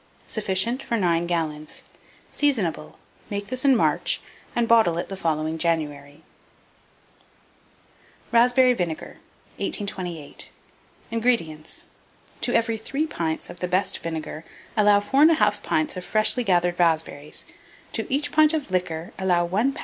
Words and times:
Sufficient 0.25 0.81
for 0.81 0.97
9 0.97 1.27
gallons. 1.27 1.83
Seasonable. 2.31 2.97
Make 3.29 3.45
this 3.49 3.63
in 3.63 3.75
March, 3.75 4.19
and 4.55 4.67
bottle 4.67 4.97
it 4.97 5.09
the 5.09 5.15
following 5.15 5.59
January. 5.59 6.23
RASPBERRY 8.31 8.73
VINEGAR. 8.73 9.17
1828. 9.57 10.49
INGREDIENTS. 11.11 11.85
To 12.41 12.51
every 12.51 12.77
3 12.79 13.05
pints 13.05 13.51
of 13.51 13.59
the 13.59 13.67
best 13.67 13.99
vinegar 13.99 14.43
allow 14.75 14.99
4 15.01 15.23
1/2 15.25 15.61
pints 15.61 15.95
of 15.95 16.03
freshly 16.03 16.43
gathered 16.43 16.79
raspberries; 16.79 17.45
to 17.91 18.11
each 18.11 18.31
pint 18.31 18.55
of 18.55 18.71
liquor 18.71 19.13
allow 19.19 19.45
1 19.45 19.73
lb. 19.73 19.79